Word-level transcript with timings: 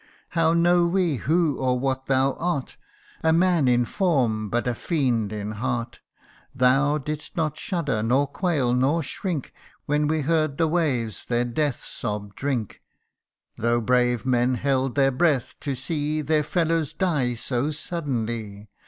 How 0.29 0.53
know 0.53 0.87
we 0.87 1.17
who 1.17 1.59
or 1.59 1.77
what 1.79 2.07
thou 2.07 2.33
art, 2.39 2.75
A 3.21 3.31
man 3.31 3.67
in 3.67 3.85
form, 3.85 4.49
but 4.49 4.65
a 4.67 4.73
fiend 4.73 5.31
in 5.31 5.51
heart! 5.51 5.99
Thou 6.55 6.97
didst 6.97 7.37
not 7.37 7.55
shudder, 7.55 8.01
nor 8.01 8.25
quail, 8.25 8.73
nor 8.73 9.03
shrink, 9.03 9.53
When 9.85 10.07
we 10.07 10.21
heard 10.21 10.57
the 10.57 10.67
waves 10.67 11.25
their 11.27 11.45
death 11.45 11.83
sob 11.83 12.33
drink; 12.33 12.81
Though 13.57 13.79
brave 13.79 14.25
men 14.25 14.55
held 14.55 14.95
their 14.95 15.11
breath, 15.11 15.53
to 15.59 15.75
see 15.75 16.21
Their 16.23 16.41
fellows 16.41 16.93
die 16.93 17.35
so 17.35 17.69
suddenly 17.69 18.71